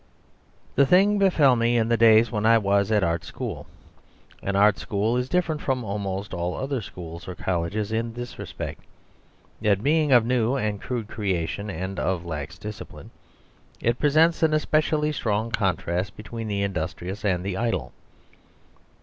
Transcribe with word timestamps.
The 0.73 0.87
thing 0.87 1.19
befell 1.19 1.55
me 1.55 1.77
in 1.77 1.87
the 1.87 1.95
days 1.95 2.31
when 2.31 2.43
I 2.43 2.57
was 2.57 2.91
at 2.91 3.03
an 3.03 3.09
art 3.09 3.23
school. 3.23 3.67
An 4.41 4.55
art 4.55 4.79
school 4.79 5.15
is 5.15 5.29
different 5.29 5.61
from 5.61 5.83
almost 5.83 6.33
all 6.33 6.55
other 6.57 6.81
schools 6.81 7.27
or 7.27 7.35
colleges 7.35 7.91
in 7.91 8.13
this 8.15 8.39
respect: 8.39 8.81
that, 9.61 9.83
being 9.83 10.11
of 10.11 10.25
new 10.25 10.55
and 10.55 10.81
crude 10.81 11.07
creation 11.07 11.69
and 11.69 11.99
of 11.99 12.25
lax 12.25 12.57
discipline, 12.57 13.11
it 13.79 13.99
presents 13.99 14.41
a 14.41 14.59
specially 14.59 15.11
strong 15.11 15.51
contrast 15.51 16.17
between 16.17 16.47
the 16.47 16.63
industrious 16.63 17.23
and 17.23 17.43
the 17.45 17.55
idle. 17.55 17.91